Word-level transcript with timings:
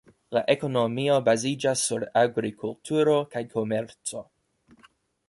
La 0.35 0.41
ekonomio 0.51 1.17
baziĝas 1.27 1.83
sur 1.89 2.05
agrikulturo 2.21 3.19
kaj 3.37 3.45
komerco. 3.53 4.23